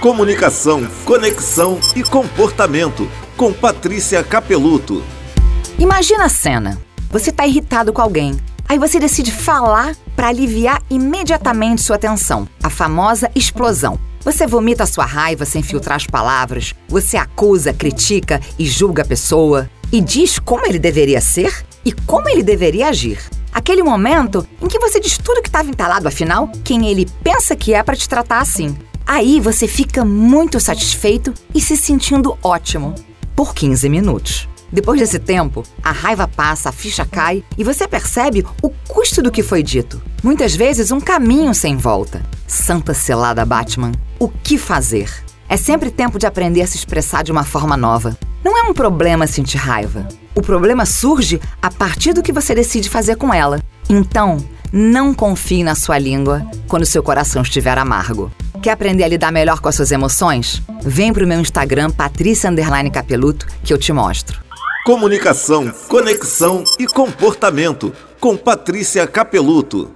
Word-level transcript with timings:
Comunicação, 0.00 0.86
conexão 1.06 1.80
e 1.96 2.02
comportamento 2.02 3.10
com 3.34 3.52
Patrícia 3.52 4.22
Capeluto. 4.22 5.02
Imagina 5.78 6.26
a 6.26 6.28
cena. 6.28 6.78
Você 7.10 7.30
está 7.30 7.46
irritado 7.46 7.92
com 7.94 8.02
alguém. 8.02 8.36
Aí 8.68 8.78
você 8.78 9.00
decide 9.00 9.32
falar 9.32 9.96
para 10.14 10.28
aliviar 10.28 10.82
imediatamente 10.90 11.82
sua 11.82 11.98
tensão. 11.98 12.46
A 12.62 12.68
famosa 12.68 13.30
explosão. 13.34 13.98
Você 14.20 14.46
vomita 14.46 14.82
a 14.82 14.86
sua 14.86 15.06
raiva 15.06 15.46
sem 15.46 15.62
filtrar 15.62 15.96
as 15.96 16.06
palavras. 16.06 16.74
Você 16.88 17.16
acusa, 17.16 17.72
critica 17.72 18.40
e 18.58 18.66
julga 18.66 19.02
a 19.02 19.06
pessoa. 19.06 19.68
E 19.90 20.00
diz 20.00 20.38
como 20.38 20.66
ele 20.66 20.78
deveria 20.78 21.22
ser 21.22 21.64
e 21.84 21.90
como 21.90 22.28
ele 22.28 22.42
deveria 22.42 22.88
agir. 22.88 23.18
Aquele 23.56 23.82
momento 23.82 24.46
em 24.60 24.68
que 24.68 24.78
você 24.78 25.00
diz 25.00 25.16
tudo 25.16 25.40
que 25.40 25.48
estava 25.48 25.70
entalado, 25.70 26.06
afinal, 26.06 26.52
quem 26.62 26.88
ele 26.88 27.08
pensa 27.24 27.56
que 27.56 27.72
é 27.72 27.82
para 27.82 27.96
te 27.96 28.06
tratar 28.06 28.40
assim. 28.40 28.76
Aí 29.06 29.40
você 29.40 29.66
fica 29.66 30.04
muito 30.04 30.60
satisfeito 30.60 31.32
e 31.54 31.60
se 31.62 31.74
sentindo 31.74 32.36
ótimo 32.42 32.94
por 33.34 33.54
15 33.54 33.88
minutos. 33.88 34.46
Depois 34.70 35.00
desse 35.00 35.18
tempo, 35.18 35.62
a 35.82 35.90
raiva 35.90 36.28
passa, 36.28 36.68
a 36.68 36.72
ficha 36.72 37.06
cai 37.06 37.42
e 37.56 37.64
você 37.64 37.88
percebe 37.88 38.44
o 38.60 38.68
custo 38.86 39.22
do 39.22 39.32
que 39.32 39.42
foi 39.42 39.62
dito. 39.62 40.02
Muitas 40.22 40.54
vezes, 40.54 40.92
um 40.92 41.00
caminho 41.00 41.54
sem 41.54 41.78
volta. 41.78 42.22
Santa 42.46 42.92
selada 42.92 43.42
Batman, 43.46 43.92
o 44.18 44.28
que 44.28 44.58
fazer? 44.58 45.10
É 45.48 45.56
sempre 45.56 45.90
tempo 45.90 46.18
de 46.18 46.26
aprender 46.26 46.60
a 46.60 46.66
se 46.66 46.76
expressar 46.76 47.24
de 47.24 47.32
uma 47.32 47.42
forma 47.42 47.74
nova. 47.74 48.18
Não 48.46 48.56
é 48.56 48.62
um 48.62 48.72
problema 48.72 49.26
sentir 49.26 49.56
raiva. 49.56 50.06
O 50.32 50.40
problema 50.40 50.86
surge 50.86 51.40
a 51.60 51.68
partir 51.68 52.12
do 52.12 52.22
que 52.22 52.32
você 52.32 52.54
decide 52.54 52.88
fazer 52.88 53.16
com 53.16 53.34
ela. 53.34 53.60
Então, 53.90 54.38
não 54.72 55.12
confie 55.12 55.64
na 55.64 55.74
sua 55.74 55.98
língua 55.98 56.46
quando 56.68 56.86
seu 56.86 57.02
coração 57.02 57.42
estiver 57.42 57.76
amargo. 57.76 58.30
Quer 58.62 58.70
aprender 58.70 59.02
a 59.02 59.08
lidar 59.08 59.32
melhor 59.32 59.58
com 59.58 59.68
as 59.68 59.74
suas 59.74 59.90
emoções? 59.90 60.62
Vem 60.80 61.12
pro 61.12 61.26
meu 61.26 61.40
Instagram, 61.40 61.90
Patrícia 61.90 62.48
Capeluto, 62.88 63.48
que 63.64 63.72
eu 63.72 63.78
te 63.78 63.92
mostro. 63.92 64.40
Comunicação, 64.84 65.68
conexão 65.88 66.62
e 66.78 66.86
comportamento 66.86 67.92
com 68.20 68.36
Patrícia 68.36 69.08
Capeluto. 69.08 69.90